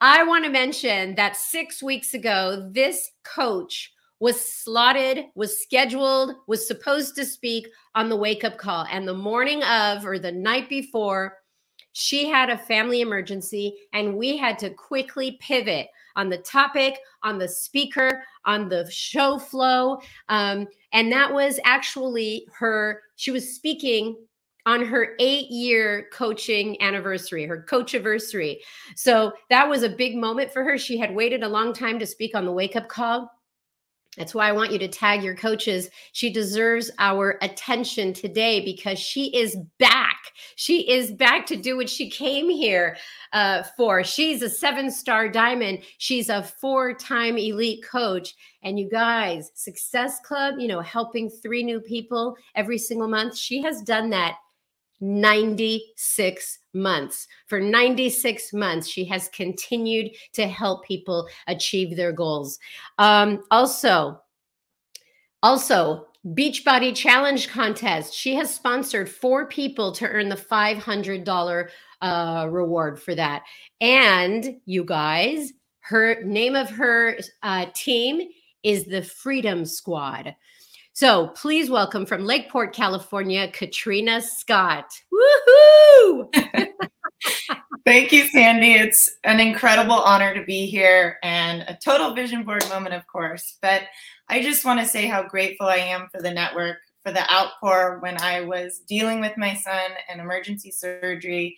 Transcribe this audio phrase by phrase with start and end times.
[0.00, 6.66] I want to mention that six weeks ago, this coach was slotted, was scheduled, was
[6.66, 8.86] supposed to speak on the wake up call.
[8.90, 11.38] And the morning of or the night before,
[11.92, 17.38] she had a family emergency, and we had to quickly pivot on the topic, on
[17.38, 19.98] the speaker, on the show flow.
[20.28, 24.16] Um, and that was actually her, she was speaking
[24.68, 28.60] on her eight year coaching anniversary, her coach anniversary.
[28.96, 30.76] So that was a big moment for her.
[30.76, 33.30] She had waited a long time to speak on the wake up call.
[34.18, 35.88] That's why I want you to tag your coaches.
[36.12, 40.18] She deserves our attention today because she is back.
[40.56, 42.98] She is back to do what she came here
[43.32, 44.04] uh, for.
[44.04, 45.78] She's a seven star diamond.
[45.96, 48.34] She's a four time elite coach.
[48.62, 53.34] And you guys, Success Club, you know, helping three new people every single month.
[53.34, 54.36] She has done that
[55.00, 57.26] 96 months.
[57.46, 62.58] For 96 months, she has continued to help people achieve their goals.
[62.98, 64.20] Um, also,
[65.42, 68.12] also, Beachbody Challenge Contest.
[68.12, 71.68] She has sponsored four people to earn the $500
[72.02, 73.42] uh, reward for that.
[73.80, 78.28] And you guys, her name of her uh, team
[78.62, 80.34] is the Freedom Squad.
[80.98, 84.90] So please welcome from Lakeport, California, Katrina Scott.
[85.14, 86.28] Woohoo!
[87.86, 88.72] Thank you, Sandy.
[88.72, 93.58] It's an incredible honor to be here and a total vision board moment, of course.
[93.62, 93.82] But
[94.28, 97.98] I just want to say how grateful I am for the network, for the outpour
[98.00, 101.56] when I was dealing with my son and emergency surgery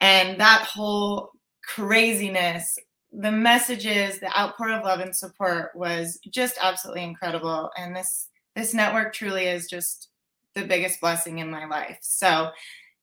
[0.00, 2.78] and that whole craziness.
[3.12, 7.70] The messages, the outpour of love and support was just absolutely incredible.
[7.76, 10.08] And this this network truly is just
[10.54, 11.98] the biggest blessing in my life.
[12.02, 12.50] So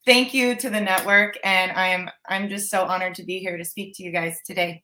[0.06, 3.58] thank you to the network and I am I'm just so honored to be here
[3.58, 4.84] to speak to you guys today.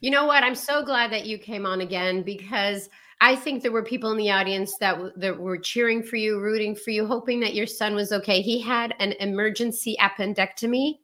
[0.00, 0.44] You know what?
[0.44, 2.88] I'm so glad that you came on again because
[3.20, 6.74] I think there were people in the audience that that were cheering for you, rooting
[6.74, 8.40] for you, hoping that your son was okay.
[8.40, 10.98] He had an emergency appendectomy.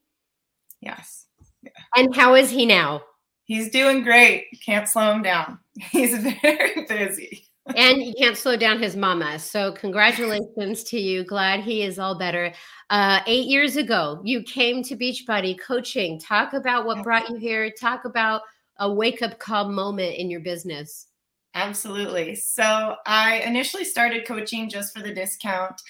[0.80, 1.26] Yes.
[1.62, 1.70] Yeah.
[1.96, 3.02] And how is he now?
[3.44, 4.46] He's doing great.
[4.64, 5.58] Can't slow him down.
[5.90, 9.38] He's very busy and you can't slow down his mama.
[9.38, 11.25] So congratulations to you.
[11.25, 12.53] Glad he is all better.
[12.91, 16.21] Uh, eight years ago, you came to Beachbody coaching.
[16.21, 17.71] Talk about what brought you here.
[17.71, 18.43] Talk about
[18.78, 21.09] a wake up call moment in your business.
[21.54, 22.34] Absolutely.
[22.34, 25.81] So I initially started coaching just for the discount.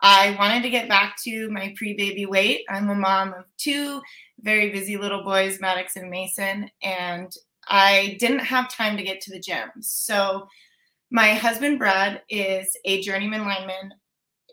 [0.00, 2.60] I wanted to get back to my pre baby weight.
[2.68, 4.00] I'm a mom of two
[4.40, 7.32] very busy little boys, Maddox and Mason, and
[7.66, 9.70] I didn't have time to get to the gym.
[9.80, 10.46] So
[11.10, 13.94] my husband, Brad, is a journeyman lineman,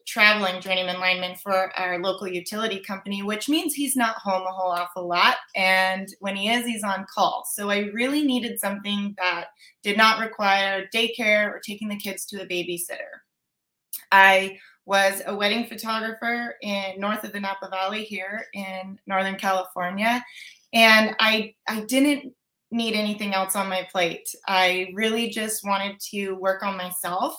[0.07, 4.71] traveling journeyman lineman for our local utility company, which means he's not home a whole
[4.71, 5.35] awful lot.
[5.55, 7.45] And when he is, he's on call.
[7.51, 9.47] So I really needed something that
[9.83, 13.21] did not require daycare or taking the kids to a babysitter.
[14.11, 20.23] I was a wedding photographer in north of the Napa Valley here in Northern California.
[20.73, 22.33] And I I didn't
[22.71, 24.27] need anything else on my plate.
[24.47, 27.35] I really just wanted to work on myself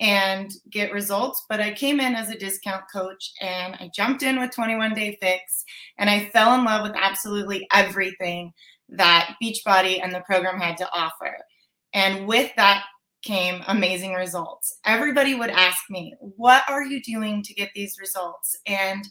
[0.00, 1.44] and get results.
[1.48, 5.16] But I came in as a discount coach and I jumped in with 21 Day
[5.20, 5.64] Fix
[5.98, 8.52] and I fell in love with absolutely everything
[8.88, 11.36] that Beachbody and the program had to offer.
[11.92, 12.84] And with that
[13.22, 14.78] came amazing results.
[14.84, 18.56] Everybody would ask me, What are you doing to get these results?
[18.66, 19.08] And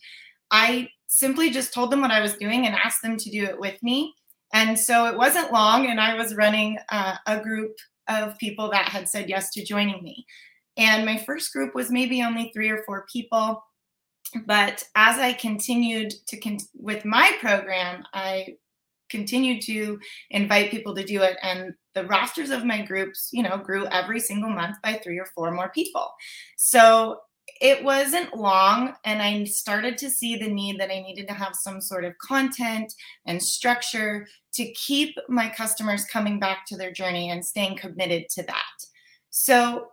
[0.51, 3.59] I simply just told them what I was doing and asked them to do it
[3.59, 4.13] with me.
[4.53, 7.75] And so it wasn't long, and I was running uh, a group
[8.08, 10.25] of people that had said yes to joining me.
[10.78, 13.63] And my first group was maybe only three or four people.
[14.46, 18.56] But as I continued to con- with my program, I
[19.09, 20.00] continued to
[20.31, 21.38] invite people to do it.
[21.44, 25.28] And the rosters of my groups, you know, grew every single month by three or
[25.36, 26.08] four more people.
[26.58, 27.19] So
[27.63, 31.56] it wasn't long and i started to see the need that i needed to have
[31.56, 32.94] some sort of content
[33.25, 38.44] and structure to keep my customers coming back to their journey and staying committed to
[38.44, 38.86] that.
[39.31, 39.88] So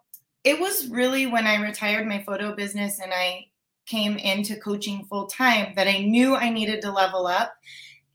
[0.45, 3.45] it was really when i retired my photo business and i
[3.87, 7.53] came into coaching full time that i knew i needed to level up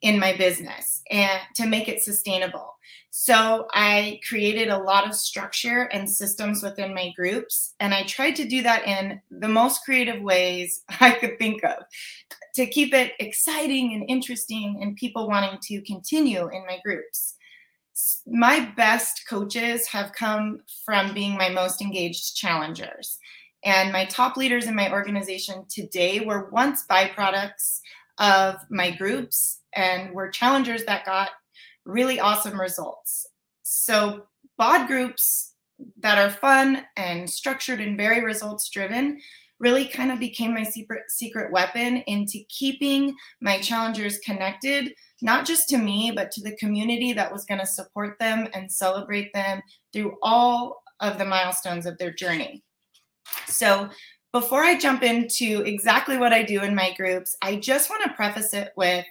[0.02, 2.76] in my business and to make it sustainable
[3.18, 7.74] so I created a lot of structure and systems within my groups.
[7.80, 11.84] And I tried to do that in the most creative ways I could think of
[12.56, 17.36] to keep it exciting and interesting and people wanting to continue in my groups.
[18.26, 23.18] My best coaches have come from being my most engaged challengers.
[23.64, 27.80] And my top leaders in my organization today were once byproducts
[28.18, 31.30] of my groups and were challengers that got
[31.84, 33.26] really awesome results.
[33.62, 34.26] So,
[34.58, 35.52] BOD groups
[35.98, 39.20] that are fun and structured and very results driven
[39.58, 44.92] really kind of became my secret secret weapon into keeping my challengers connected
[45.22, 48.70] not just to me but to the community that was going to support them and
[48.70, 49.60] celebrate them
[49.92, 52.62] through all of the milestones of their journey
[53.46, 53.88] so
[54.32, 58.12] before i jump into exactly what i do in my groups i just want to
[58.14, 59.04] preface it with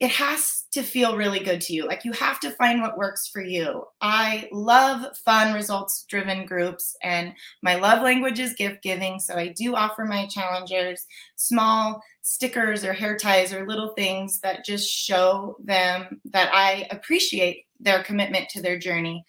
[0.00, 1.84] it has to feel really good to you.
[1.84, 3.84] Like you have to find what works for you.
[4.00, 9.18] I love fun, results driven groups, and my love language is gift giving.
[9.18, 11.04] So I do offer my challengers
[11.34, 17.66] small stickers or hair ties or little things that just show them that I appreciate
[17.80, 19.24] their commitment to their journey.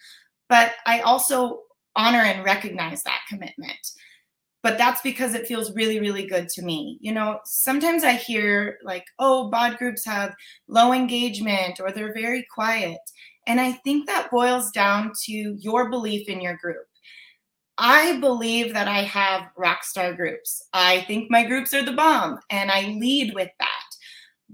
[0.49, 1.61] But I also
[1.95, 3.91] honor and recognize that commitment
[4.61, 6.97] but that's because it feels really really good to me.
[7.01, 10.35] You know sometimes i hear like oh bod groups have
[10.67, 12.99] low engagement or they're very quiet
[13.47, 16.85] and i think that boils down to your belief in your group.
[17.77, 20.63] I believe that i have rock star groups.
[20.73, 23.83] I think my groups are the bomb and i lead with that.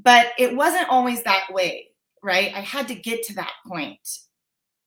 [0.03, 1.87] But it wasn't always that way
[2.25, 2.51] right?
[2.55, 3.99] I had to get to that point.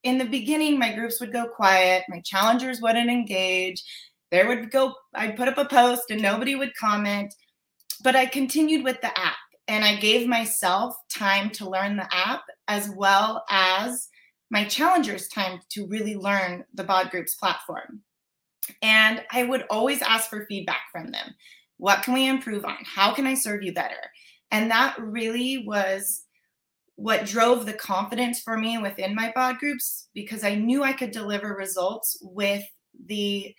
[0.02, 3.82] In the beginning my groups would go quiet my challengers wouldn't engage
[4.30, 7.34] there would go, I'd put up a post and nobody would comment.
[8.02, 9.36] But I continued with the app
[9.66, 14.08] and I gave myself time to learn the app as well as
[14.50, 18.02] my challengers time to really learn the BOD Groups platform.
[18.82, 21.34] And I would always ask for feedback from them.
[21.78, 22.78] What can we improve on?
[22.84, 24.10] How can I serve you better?
[24.50, 26.24] And that really was
[26.96, 31.12] what drove the confidence for me within my BOD groups because I knew I could
[31.12, 32.64] deliver results with
[33.06, 33.54] the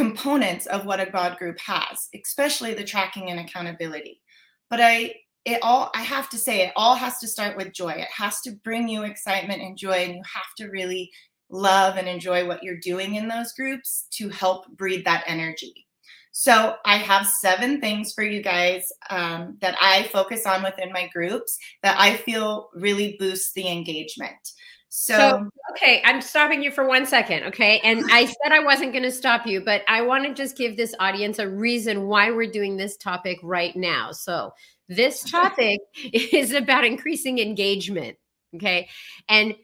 [0.00, 4.22] components of what a bod group has, especially the tracking and accountability.
[4.70, 5.14] But I
[5.44, 7.90] it all I have to say it all has to start with joy.
[7.90, 11.10] It has to bring you excitement and joy and you have to really
[11.50, 15.86] love and enjoy what you're doing in those groups to help breed that energy.
[16.32, 21.08] So I have seven things for you guys um, that I focus on within my
[21.12, 24.52] groups that I feel really boosts the engagement.
[24.92, 27.44] So, so, okay, I'm stopping you for one second.
[27.44, 27.80] Okay.
[27.84, 30.76] And I said I wasn't going to stop you, but I want to just give
[30.76, 34.12] this audience a reason why we're doing this topic right now.
[34.12, 34.52] So,
[34.88, 35.78] this topic
[36.12, 38.18] is about increasing engagement.
[38.56, 38.88] Okay.
[39.28, 39.54] And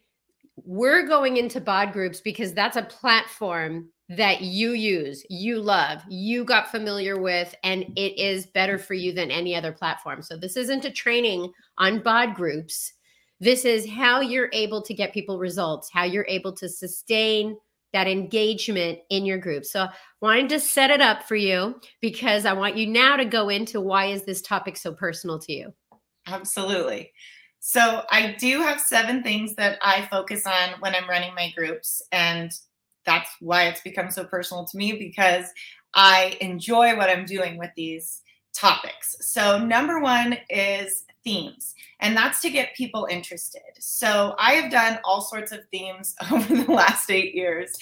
[0.64, 6.44] we're going into bod groups because that's a platform that you use, you love, you
[6.44, 10.22] got familiar with, and it is better for you than any other platform.
[10.22, 12.93] So, this isn't a training on bod groups
[13.40, 17.56] this is how you're able to get people results, how you're able to sustain
[17.92, 19.64] that engagement in your group.
[19.64, 19.90] So, I
[20.20, 23.80] wanted to set it up for you because I want you now to go into
[23.80, 25.72] why is this topic so personal to you?
[26.26, 27.12] Absolutely.
[27.60, 32.02] So, I do have seven things that I focus on when I'm running my groups
[32.12, 32.50] and
[33.06, 35.46] that's why it's become so personal to me because
[35.94, 38.20] I enjoy what I'm doing with these
[38.52, 39.16] topics.
[39.20, 43.62] So, number one is themes and that's to get people interested.
[43.78, 47.76] So I have done all sorts of themes over the last eight years.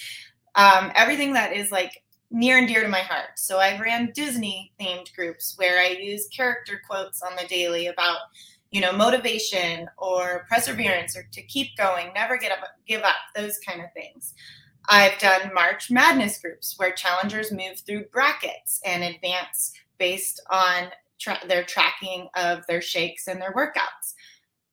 [0.55, 3.37] Um, everything that is like near and dear to my heart.
[3.37, 8.17] So I've ran Disney themed groups where I use character quotes on the daily about
[8.71, 13.59] you know motivation or perseverance or to keep going, never get up, give up, those
[13.59, 14.33] kind of things.
[14.87, 21.47] I've done March Madness groups where challengers move through brackets and advance based on tra-
[21.47, 24.13] their tracking of their shakes and their workouts.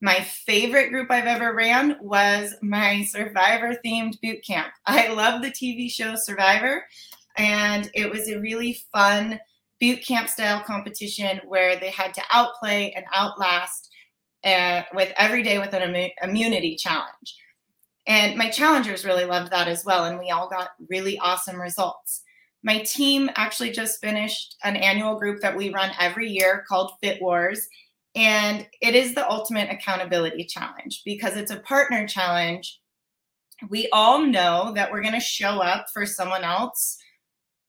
[0.00, 4.72] My favorite group I've ever ran was my Survivor themed boot camp.
[4.86, 6.84] I love the TV show Survivor,
[7.36, 9.38] and it was a really fun
[9.80, 13.88] boot camp style competition where they had to outplay and outlast
[14.44, 17.36] uh, with every day with an immunity challenge.
[18.06, 22.22] And my challengers really loved that as well, and we all got really awesome results.
[22.62, 27.20] My team actually just finished an annual group that we run every year called Fit
[27.20, 27.68] Wars.
[28.14, 32.80] And it is the ultimate accountability challenge because it's a partner challenge.
[33.68, 36.98] We all know that we're going to show up for someone else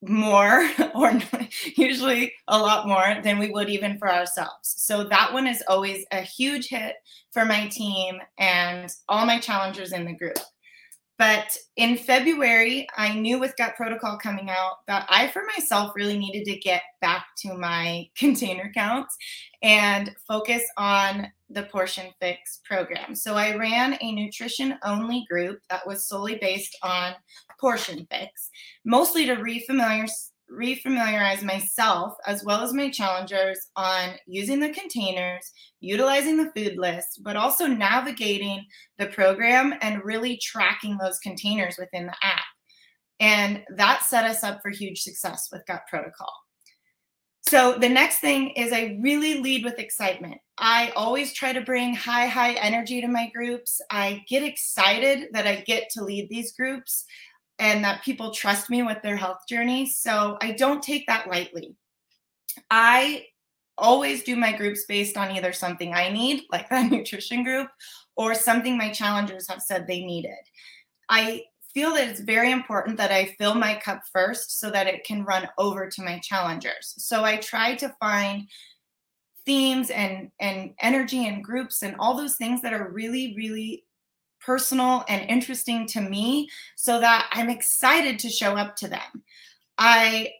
[0.07, 1.13] more, or
[1.77, 4.75] usually a lot more than we would even for ourselves.
[4.77, 6.95] So that one is always a huge hit
[7.31, 10.37] for my team and all my challengers in the group.
[11.17, 16.17] But in February, I knew with Gut Protocol coming out that I, for myself, really
[16.17, 19.15] needed to get back to my container counts
[19.61, 23.13] and focus on the Portion Fix program.
[23.13, 27.13] So I ran a nutrition only group that was solely based on
[27.59, 28.49] Portion Fix,
[28.83, 30.09] mostly to refamiliar,
[30.53, 37.21] refamiliarize myself as well as my challengers on using the containers, utilizing the food list,
[37.23, 38.65] but also navigating
[38.97, 42.45] the program and really tracking those containers within the app.
[43.19, 46.31] And that set us up for huge success with Gut Protocol.
[47.45, 50.39] So the next thing is I really lead with excitement.
[50.57, 53.81] I always try to bring high, high energy to my groups.
[53.89, 57.05] I get excited that I get to lead these groups
[57.59, 59.85] and that people trust me with their health journey.
[59.85, 61.75] So I don't take that lightly.
[62.69, 63.25] I
[63.77, 67.69] always do my groups based on either something I need, like that nutrition group,
[68.15, 70.31] or something my challengers have said they needed.
[71.09, 71.43] I
[71.73, 75.25] feel that it's very important that I fill my cup first so that it can
[75.25, 76.93] run over to my challengers.
[76.97, 78.47] So I try to find
[79.45, 83.83] themes and and energy and groups and all those things that are really really
[84.45, 89.23] personal and interesting to me so that I'm excited to show up to them.
[89.77, 90.31] I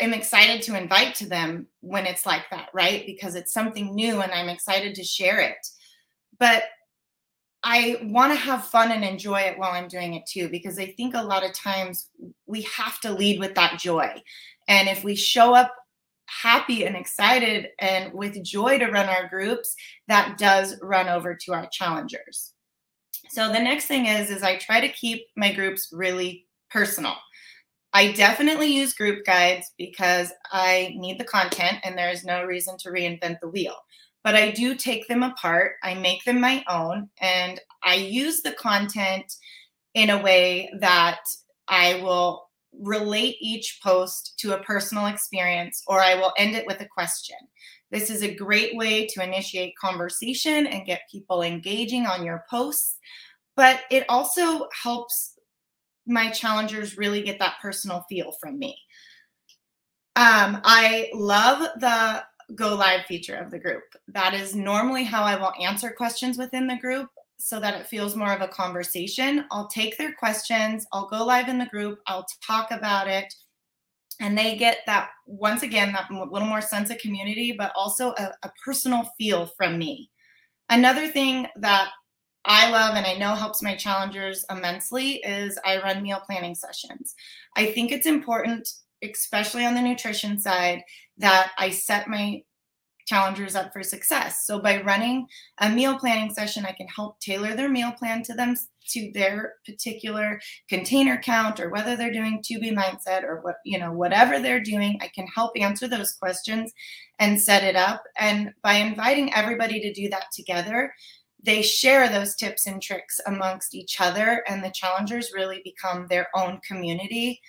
[0.00, 3.04] am excited to invite to them when it's like that, right?
[3.06, 5.66] Because it's something new and I'm excited to share it.
[6.38, 6.64] But
[7.62, 10.86] I want to have fun and enjoy it while I'm doing it too, because I
[10.86, 12.08] think a lot of times
[12.46, 14.22] we have to lead with that joy.
[14.68, 15.74] And if we show up
[16.26, 19.74] happy and excited and with joy to run our groups,
[20.08, 22.52] that does run over to our challengers.
[23.28, 27.14] So the next thing is is I try to keep my groups really personal.
[27.92, 32.76] I definitely use group guides because I need the content and there is no reason
[32.78, 33.76] to reinvent the wheel
[34.26, 35.74] but I do take them apart.
[35.84, 39.32] I make them my own and I use the content
[39.94, 41.20] in a way that
[41.68, 46.80] I will relate each post to a personal experience or I will end it with
[46.80, 47.36] a question.
[47.96, 52.98] This is a great way to initiate conversation and get people engaging on your posts,
[53.56, 55.38] but it also helps
[56.06, 58.76] my challengers really get that personal feel from me.
[60.14, 62.22] Um, I love the
[62.54, 63.84] go live feature of the group.
[64.08, 68.14] That is normally how I will answer questions within the group so that it feels
[68.14, 69.46] more of a conversation.
[69.50, 73.32] I'll take their questions, I'll go live in the group, I'll talk about it,
[74.20, 78.32] and they get that once again that little more sense of community, but also a,
[78.42, 80.10] a personal feel from me.
[80.68, 81.90] Another thing that
[82.44, 87.14] I love and I know helps my challengers immensely is I run meal planning sessions.
[87.56, 88.68] I think it's important
[89.02, 90.82] especially on the nutrition side,
[91.18, 92.42] that I set my
[93.06, 94.44] challengers up for success.
[94.44, 95.26] So by running
[95.58, 98.56] a meal planning session, I can help tailor their meal plan to them
[98.88, 103.92] to their particular container count or whether they're doing 2B mindset or what, you know,
[103.92, 106.72] whatever they're doing, I can help answer those questions
[107.18, 108.02] and set it up.
[108.18, 110.92] And by inviting everybody to do that together,
[111.42, 116.28] they share those tips and tricks amongst each other and the challengers really become their
[116.34, 117.40] own community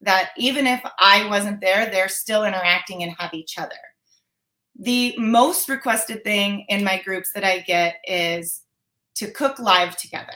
[0.00, 3.76] that even if I wasn't there, they're still interacting and have each other.
[4.78, 8.62] The most requested thing in my groups that I get is
[9.16, 10.32] to cook live together.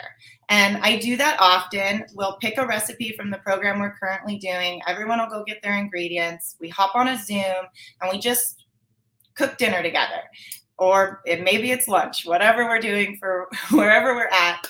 [0.49, 2.05] And I do that often.
[2.15, 4.81] We'll pick a recipe from the program we're currently doing.
[4.87, 6.57] Everyone will go get their ingredients.
[6.61, 7.41] We hop on a Zoom
[8.01, 8.65] and we just
[9.35, 10.23] cook dinner together.
[10.79, 14.69] Or it, maybe it's lunch, whatever we're doing for wherever we're at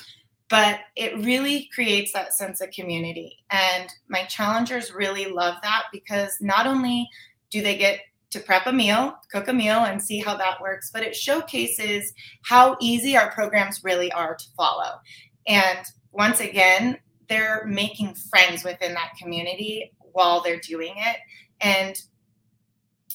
[0.49, 3.38] but it really creates that sense of community.
[3.50, 7.08] And my challengers really love that because not only
[7.50, 10.90] do they get to prep a meal, cook a meal, and see how that works,
[10.92, 12.12] but it showcases
[12.45, 14.97] how easy our programs really are to follow.
[15.47, 15.78] And
[16.12, 21.16] once again, they're making friends within that community while they're doing it.
[21.61, 21.97] And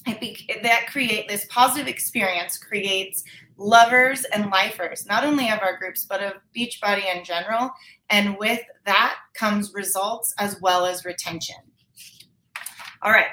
[0.07, 3.23] I think that create this positive experience creates
[3.57, 7.71] lovers and lifers, not only of our groups, but of Beachbody in general.
[8.09, 11.55] And with that comes results as well as retention.
[13.03, 13.25] All right.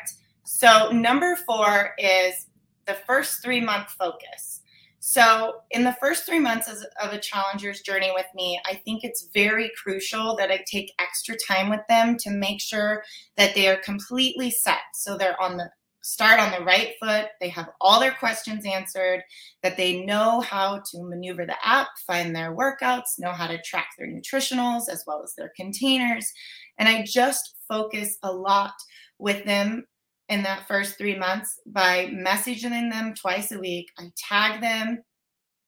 [0.50, 2.47] So, number four is
[2.87, 4.62] the first three month focus.
[4.99, 6.69] So, in the first three months
[7.02, 11.37] of a challenger's journey with me, I think it's very crucial that I take extra
[11.47, 13.05] time with them to make sure
[13.37, 14.81] that they are completely set.
[14.95, 15.69] So, they're on the
[16.00, 19.21] start on the right foot, they have all their questions answered,
[19.62, 23.88] that they know how to maneuver the app, find their workouts, know how to track
[23.99, 26.33] their nutritionals as well as their containers.
[26.78, 28.73] And I just focus a lot
[29.19, 29.85] with them
[30.28, 33.88] in that first three months by messaging them twice a week.
[33.99, 35.02] I tag them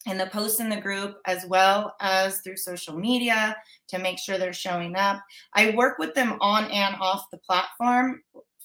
[0.07, 3.57] in the posts in the group as well as through social media
[3.89, 5.21] to make sure they're showing up.
[5.55, 8.21] I work with them on and off the platform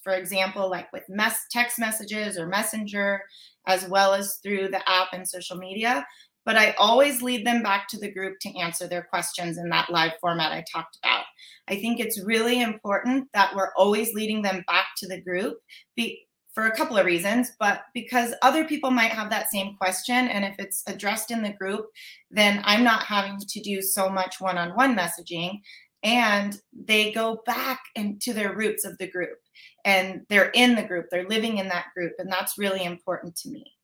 [0.06, 3.24] for example, like with mess, text messages or messenger,
[3.66, 6.06] as well as through the app and social media.
[6.46, 9.90] But I always lead them back to the group to answer their questions in that
[9.90, 11.26] live format I talked about.
[11.68, 15.58] I think it's really important that we're always leading them back to the group
[15.96, 20.16] be, for a couple of reasons, but because other people might have that same question.
[20.30, 21.88] And if it's addressed in the group,
[22.32, 25.60] then I'm not having to do so much one on one messaging.
[26.02, 29.40] And they go back into their roots of the group
[29.84, 32.14] and they're in the group, they're living in that group.
[32.20, 33.75] And that's really important to me.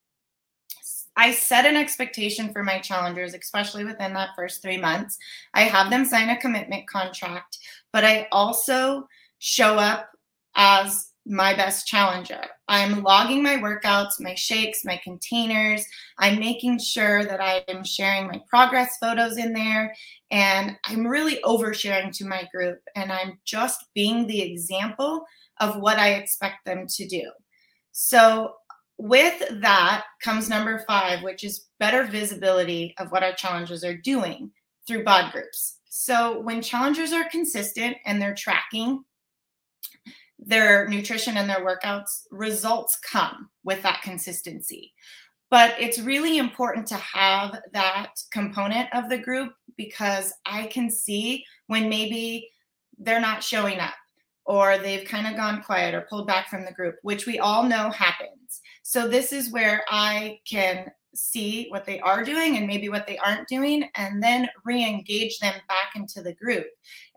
[1.18, 5.18] I set an expectation for my challengers, especially within that first three months.
[5.54, 7.58] I have them sign a commitment contract,
[7.92, 9.08] but I also
[9.40, 10.10] show up
[10.56, 12.42] as my best challenger.
[12.68, 15.86] I'm logging my workouts, my shakes, my containers.
[16.18, 19.94] I'm making sure that I am sharing my progress photos in there.
[20.32, 22.80] And I'm really oversharing to my group.
[22.96, 25.24] And I'm just being the example
[25.60, 27.32] of what I expect them to do.
[27.92, 28.54] So,
[29.02, 34.52] with that comes number five, which is better visibility of what our challengers are doing
[34.86, 35.80] through bod groups.
[35.90, 39.04] So, when challengers are consistent and they're tracking
[40.38, 44.94] their nutrition and their workouts, results come with that consistency.
[45.50, 51.44] But it's really important to have that component of the group because I can see
[51.66, 52.48] when maybe
[53.00, 53.96] they're not showing up
[54.46, 57.64] or they've kind of gone quiet or pulled back from the group, which we all
[57.64, 58.62] know happens.
[58.84, 63.18] So, this is where I can see what they are doing and maybe what they
[63.18, 66.66] aren't doing and then re-engage them back into the group.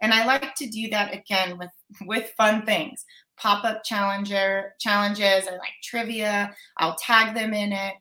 [0.02, 1.70] And i like to do that again with
[2.06, 3.04] with fun things.
[3.36, 7.94] Pop-up challenger challenges or like trivia i'll tag them in it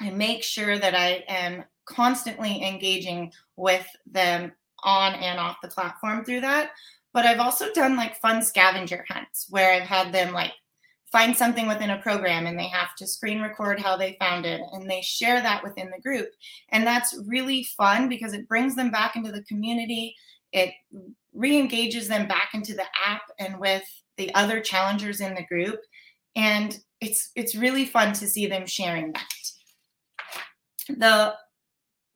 [0.00, 6.24] and make sure that i am constantly engaging with them on and off the platform
[6.24, 6.70] through that
[7.16, 10.52] but i've also done like fun scavenger hunts where i've had them like
[11.16, 14.60] find something within a program and they have to screen record how they found it
[14.72, 16.28] and they share that within the group.
[16.70, 20.14] And that's really fun because it brings them back into the community.
[20.52, 20.74] It
[21.32, 23.84] re engages them back into the app and with
[24.16, 25.80] the other challengers in the group.
[26.34, 29.32] And it's it's really fun to see them sharing that.
[30.88, 31.34] The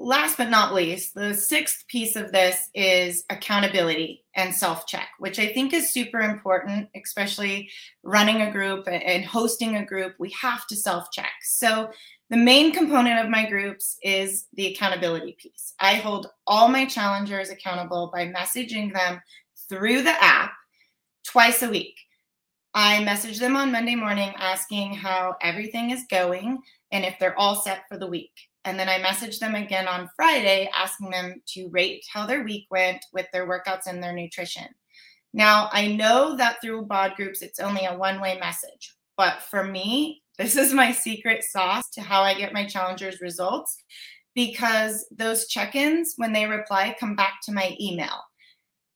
[0.00, 5.38] last but not least, the sixth piece of this is accountability and self check, which
[5.38, 7.70] I think is super important, especially
[8.02, 10.14] running a group and hosting a group.
[10.18, 11.32] We have to self check.
[11.42, 11.90] So,
[12.30, 15.74] the main component of my groups is the accountability piece.
[15.80, 19.20] I hold all my challengers accountable by messaging them
[19.68, 20.52] through the app
[21.24, 21.96] twice a week.
[22.72, 26.60] I message them on Monday morning asking how everything is going
[26.92, 28.30] and if they're all set for the week.
[28.64, 32.66] And then I message them again on Friday, asking them to rate how their week
[32.70, 34.66] went with their workouts and their nutrition.
[35.32, 38.94] Now, I know that through BOD groups, it's only a one way message.
[39.16, 43.76] But for me, this is my secret sauce to how I get my challengers results
[44.34, 48.20] because those check ins, when they reply, come back to my email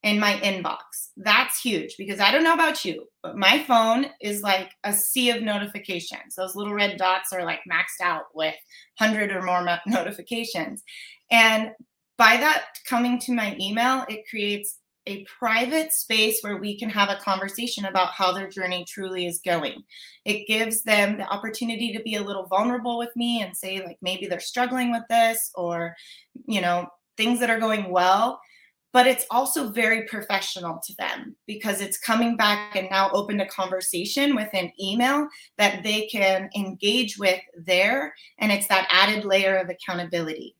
[0.05, 1.09] in my inbox.
[1.17, 5.31] That's huge because I don't know about you, but my phone is like a sea
[5.31, 6.35] of notifications.
[6.37, 8.55] Those little red dots are like maxed out with
[8.99, 10.83] 100 or more notifications.
[11.31, 11.71] And
[12.19, 17.09] by that coming to my email, it creates a private space where we can have
[17.09, 19.85] a conversation about how their journey truly is going.
[20.27, 23.99] It gives them the opportunity to be a little vulnerable with me and say, like,
[24.03, 25.95] maybe they're struggling with this or,
[26.47, 28.40] you know, things that are going well
[28.94, 33.46] but it's also very professional to them because it's coming back and now open to
[33.46, 35.28] conversation with an email
[35.59, 38.14] that they can engage with there.
[38.38, 40.54] And it's that added layer of accountability.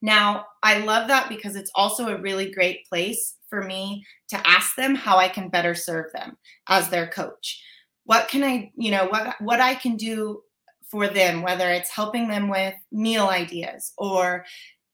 [0.00, 4.76] Now, I love that because it's also a really great place for me to ask
[4.76, 6.36] them how I can better serve them
[6.68, 7.60] as their coach.
[8.04, 10.42] What can I, you know, what what I can do
[10.88, 14.44] for them, whether it's helping them with meal ideas or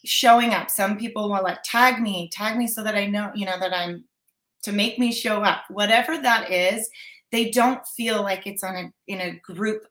[0.05, 0.71] showing up.
[0.71, 3.75] Some people will like tag me, tag me so that I know, you know, that
[3.75, 4.05] I'm
[4.63, 5.63] to make me show up.
[5.71, 6.89] Whatever that is,
[7.31, 9.85] they don't feel like it's on a in a group,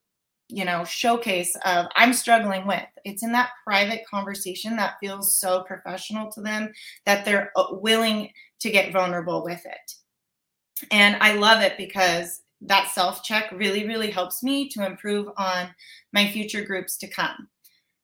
[0.50, 2.86] you know, showcase of I'm struggling with.
[3.06, 6.72] It's in that private conversation that feels so professional to them
[7.06, 9.94] that they're uh, willing to get vulnerable with it.
[10.92, 15.70] And I love it because that self check really, really helps me to improve on
[16.14, 17.48] my future groups to come.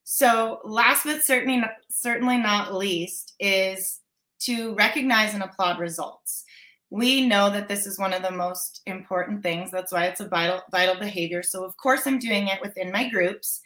[0.03, 4.01] So, last but certainly certainly not least is
[4.41, 6.43] to recognize and applaud results.
[6.89, 9.71] We know that this is one of the most important things.
[9.71, 11.41] That's why it's a vital vital behavior.
[11.41, 13.61] So, of course, I'm doing it within my groups.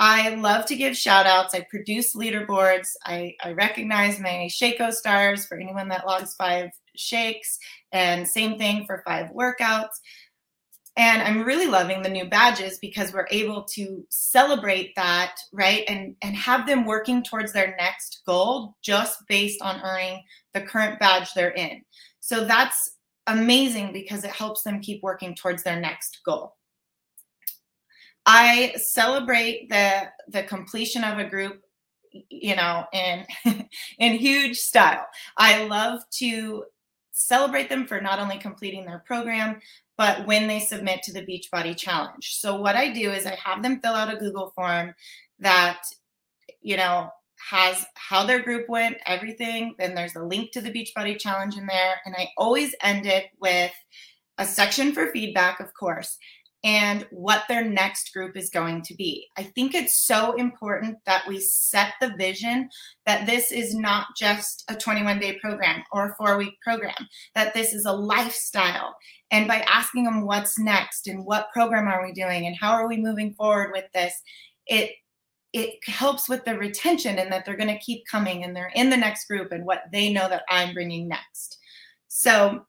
[0.00, 1.54] I love to give shout outs.
[1.54, 2.90] I produce leaderboards.
[3.04, 7.58] I, I recognize my Shako stars for anyone that logs five shakes,
[7.92, 10.00] and same thing for five workouts
[10.98, 15.84] And I'm really loving the new badges because we're able to celebrate that, right?
[15.86, 20.98] And and have them working towards their next goal just based on earning the current
[20.98, 21.82] badge they're in.
[22.18, 22.96] So that's
[23.28, 26.56] amazing because it helps them keep working towards their next goal.
[28.26, 31.62] I celebrate the the completion of a group
[32.28, 33.24] you know in
[34.00, 35.06] in huge style.
[35.36, 36.64] I love to
[37.12, 39.60] celebrate them for not only completing their program
[39.98, 42.36] but when they submit to the Beachbody Challenge.
[42.38, 44.94] So what I do is I have them fill out a Google form
[45.40, 45.82] that
[46.62, 47.10] you know
[47.50, 49.74] has how their group went, everything.
[49.78, 52.00] Then there's a link to the Beachbody Challenge in there.
[52.04, 53.72] And I always end it with
[54.38, 56.16] a section for feedback, of course,
[56.64, 59.28] and what their next group is going to be.
[59.36, 62.68] I think it's so important that we set the vision
[63.06, 66.94] that this is not just a 21 day program or a four week program,
[67.34, 68.96] that this is a lifestyle.
[69.30, 72.88] And by asking them what's next and what program are we doing and how are
[72.88, 74.14] we moving forward with this,
[74.66, 74.90] it
[75.54, 78.90] it helps with the retention and that they're going to keep coming and they're in
[78.90, 81.58] the next group and what they know that I'm bringing next.
[82.08, 82.66] So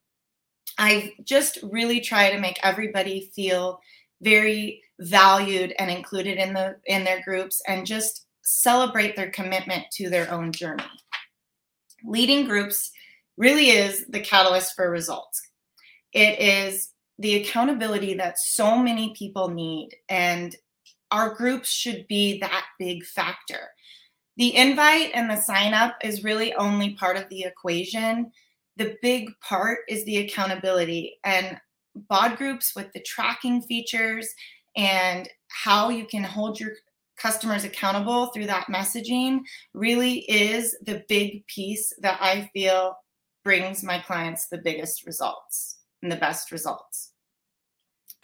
[0.80, 3.82] I just really try to make everybody feel
[4.22, 10.10] very valued and included in the in their groups and just celebrate their commitment to
[10.10, 10.84] their own journey.
[12.06, 12.92] Leading groups
[13.38, 15.42] really is the catalyst for results.
[16.13, 20.56] It is the accountability that so many people need and
[21.12, 23.70] our groups should be that big factor.
[24.38, 28.32] The invite and the sign up is really only part of the equation.
[28.80, 31.58] The big part is the accountability and
[32.08, 34.28] bod groups with the tracking features
[34.76, 36.72] and how you can hold your
[37.18, 39.42] customers accountable through that messaging
[39.74, 42.96] really is the big piece that I feel
[43.44, 47.12] brings my clients the biggest results and the best results.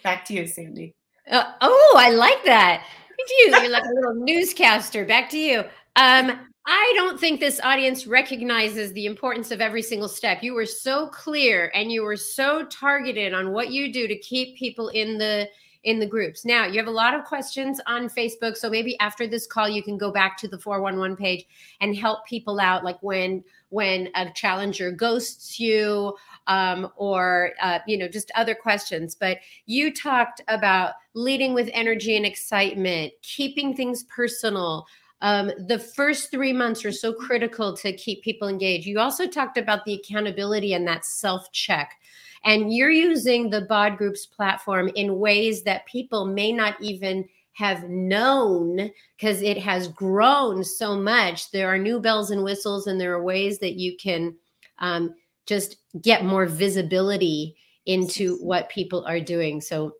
[0.03, 0.95] Back to you, Sandy.
[1.29, 2.85] Uh, oh, I like that.
[3.17, 5.03] You, you're like a little newscaster.
[5.05, 5.63] Back to you.
[5.95, 10.41] Um, I don't think this audience recognizes the importance of every single step.
[10.41, 14.57] You were so clear and you were so targeted on what you do to keep
[14.57, 15.47] people in the
[15.83, 16.43] in the groups.
[16.43, 19.83] Now, you have a lot of questions on Facebook, so maybe after this call you
[19.83, 21.45] can go back to the 411 page
[21.79, 26.15] and help people out like when when a challenger ghosts you
[26.47, 32.15] um, or uh, you know just other questions but you talked about leading with energy
[32.15, 34.85] and excitement keeping things personal
[35.21, 39.57] um, the first three months are so critical to keep people engaged you also talked
[39.57, 41.93] about the accountability and that self check
[42.43, 47.87] and you're using the bod groups platform in ways that people may not even have
[47.89, 53.13] known because it has grown so much there are new bells and whistles and there
[53.13, 54.35] are ways that you can
[54.79, 59.61] um, just get more visibility into what people are doing.
[59.61, 59.93] So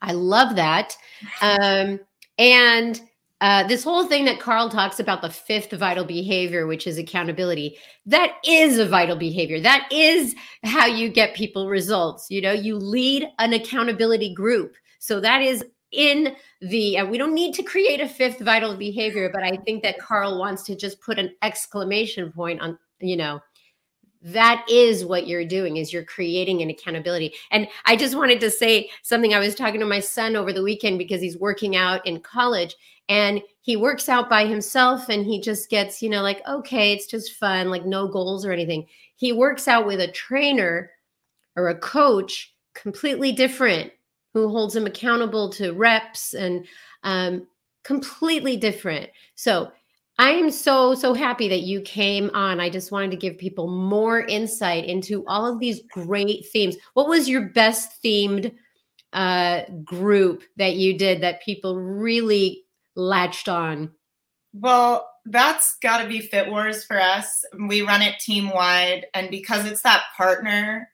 [0.00, 0.96] I love that.
[1.40, 2.00] Um,
[2.38, 3.00] and
[3.40, 7.76] uh, this whole thing that Carl talks about the fifth vital behavior, which is accountability,
[8.06, 9.60] that is a vital behavior.
[9.60, 12.26] That is how you get people results.
[12.30, 14.74] You know, you lead an accountability group.
[15.00, 19.30] So that is in the, uh, we don't need to create a fifth vital behavior,
[19.32, 23.40] but I think that Carl wants to just put an exclamation point on, you know,
[24.26, 27.32] that is what you're doing is you're creating an accountability.
[27.52, 29.32] And i just wanted to say something.
[29.32, 32.74] I was talking to my son over the weekend because he's working out in college
[33.08, 37.06] and he works out by himself and he just gets you know like okay it's
[37.06, 38.86] just fun like no goals or anything.
[39.14, 40.90] He works out with a trainer
[41.54, 43.92] or a coach completely different
[44.34, 46.66] who holds him accountable to reps and
[47.04, 47.46] um,
[47.84, 49.08] completely different.
[49.36, 49.70] So
[50.18, 52.58] I am so, so happy that you came on.
[52.58, 56.76] I just wanted to give people more insight into all of these great themes.
[56.94, 58.54] What was your best themed
[59.12, 63.90] uh, group that you did that people really latched on?
[64.54, 67.44] Well, that's got to be Fit Wars for us.
[67.68, 69.06] We run it team wide.
[69.12, 70.88] And because it's that partner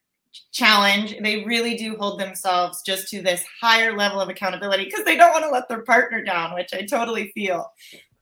[0.52, 5.16] challenge, they really do hold themselves just to this higher level of accountability because they
[5.16, 7.70] don't want to let their partner down, which I totally feel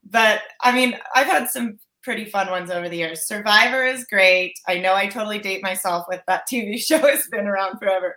[0.05, 3.27] but I mean, I've had some pretty fun ones over the years.
[3.27, 4.55] Survivor is great.
[4.67, 8.17] I know I totally date myself with that TV show It's been around forever.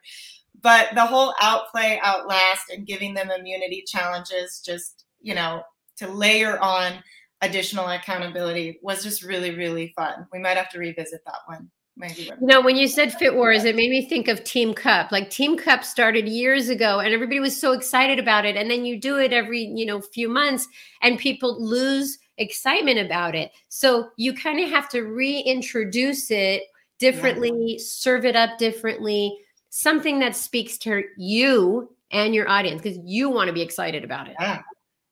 [0.62, 5.64] But the whole outplay, outlast, and giving them immunity challenges, just, you know,
[5.98, 7.04] to layer on
[7.42, 10.26] additional accountability was just really, really fun.
[10.32, 11.70] We might have to revisit that one.
[11.96, 12.24] Maybe.
[12.24, 15.12] You know, when you said Fit Wars, it made me think of Team Cup.
[15.12, 18.56] Like Team Cup started years ago and everybody was so excited about it.
[18.56, 20.68] And then you do it every, you know, few months
[21.04, 23.52] and people lose excitement about it.
[23.70, 26.64] So you kind of have to reintroduce it
[26.98, 27.78] differently, yeah.
[27.80, 29.38] serve it up differently.
[29.76, 34.28] something that speaks to you and your audience because you want to be excited about
[34.28, 34.36] it.
[34.40, 34.62] Yeah.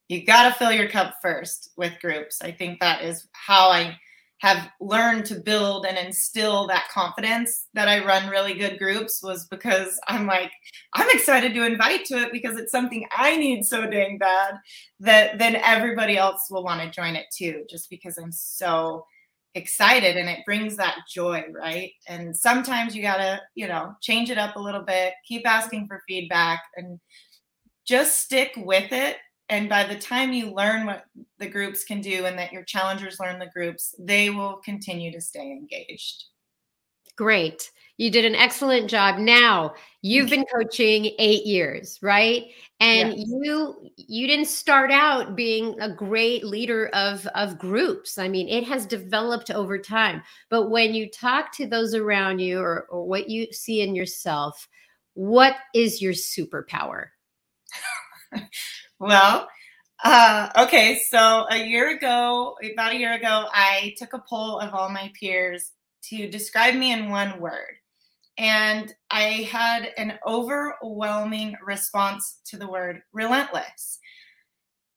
[0.08, 2.44] You got to fill your cup first with groups.
[2.44, 3.98] I think that is how I
[4.42, 9.46] have learned to build and instill that confidence that I run really good groups was
[9.46, 10.52] because I'm like,
[10.94, 14.56] I'm excited to invite to it because it's something I need so dang bad
[15.00, 19.06] that then everybody else will want to join it too, just because I'm so
[19.54, 21.92] excited and it brings that joy, right?
[22.08, 25.88] And sometimes you got to, you know, change it up a little bit, keep asking
[25.88, 27.00] for feedback and
[27.86, 29.18] just stick with it.
[29.52, 31.04] And by the time you learn what
[31.38, 35.20] the groups can do and that your challengers learn the groups, they will continue to
[35.20, 36.24] stay engaged.
[37.18, 37.70] Great.
[37.98, 39.20] You did an excellent job.
[39.20, 42.46] Now, you've been coaching 8 years, right?
[42.80, 43.28] And yes.
[43.28, 48.18] you you didn't start out being a great leader of of groups.
[48.18, 50.24] I mean, it has developed over time.
[50.50, 54.68] But when you talk to those around you or, or what you see in yourself,
[55.14, 57.08] what is your superpower?
[59.02, 59.50] well,
[60.04, 64.76] uh, okay, so a year ago, about a year ago, I took a poll of
[64.76, 65.72] all my peers
[66.10, 67.78] to describe me in one word.
[68.38, 73.98] And I had an overwhelming response to the word relentless.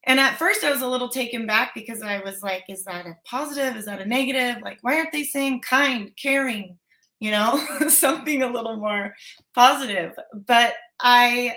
[0.07, 3.07] And at first, I was a little taken back because I was like, is that
[3.07, 3.77] a positive?
[3.77, 4.63] Is that a negative?
[4.63, 6.77] Like, why aren't they saying kind, caring,
[7.21, 9.15] you know, something a little more
[9.55, 10.13] positive?
[10.35, 11.57] But I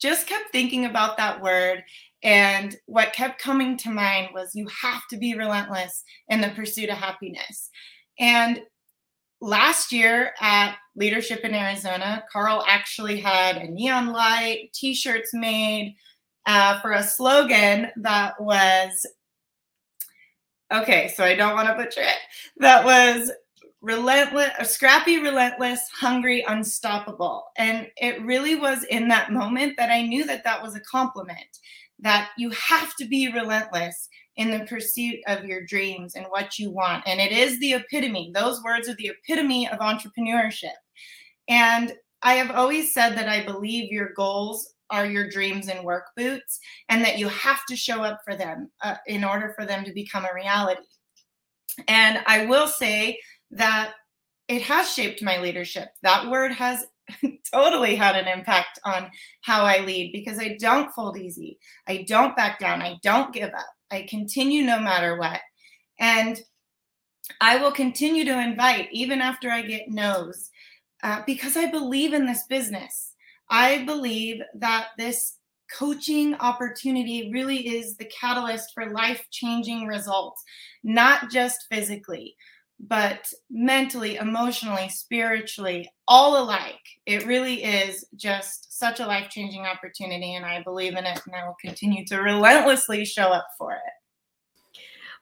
[0.00, 1.82] just kept thinking about that word.
[2.22, 6.90] And what kept coming to mind was you have to be relentless in the pursuit
[6.90, 7.70] of happiness.
[8.18, 8.60] And
[9.40, 15.96] last year at Leadership in Arizona, Carl actually had a neon light, t shirts made
[16.46, 19.06] uh, for a slogan that was
[20.72, 22.18] okay, so I don't want to butcher it.
[22.58, 23.30] That was
[23.82, 27.44] relentless, scrappy, relentless, hungry, unstoppable.
[27.56, 31.58] And it really was in that moment that I knew that that was a compliment,
[32.00, 36.70] that you have to be relentless in the pursuit of your dreams and what you
[36.70, 37.04] want.
[37.06, 40.76] And it is the epitome, those words are the epitome of entrepreneurship.
[41.48, 46.06] And I have always said that I believe your goals are your dreams and work
[46.16, 49.84] boots, and that you have to show up for them uh, in order for them
[49.84, 50.82] to become a reality.
[51.86, 53.18] And I will say
[53.50, 53.92] that
[54.48, 55.88] it has shaped my leadership.
[56.02, 56.86] That word has
[57.52, 59.10] totally had an impact on
[59.42, 61.58] how I lead because I don't fold easy.
[61.86, 62.82] I don't back down.
[62.82, 63.66] I don't give up.
[63.90, 65.40] I continue no matter what.
[65.98, 66.40] And
[67.40, 70.50] I will continue to invite even after I get no's
[71.02, 73.14] uh, because I believe in this business.
[73.48, 75.36] I believe that this
[75.76, 80.42] coaching opportunity really is the catalyst for life changing results,
[80.82, 82.36] not just physically,
[82.88, 86.80] but mentally, emotionally, spiritually, all alike.
[87.04, 91.34] It really is just such a life changing opportunity, and I believe in it, and
[91.34, 93.92] I will continue to relentlessly show up for it.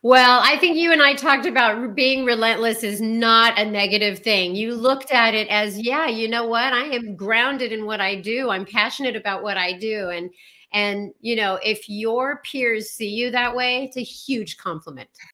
[0.03, 4.55] Well, I think you and I talked about being relentless is not a negative thing.
[4.55, 6.73] You looked at it as, yeah, you know what?
[6.73, 8.51] I am grounded in what I do.
[8.51, 10.11] I'm passionate about what I do.
[10.11, 10.31] And
[10.73, 15.09] and you know, if your peers see you that way, it's a huge compliment.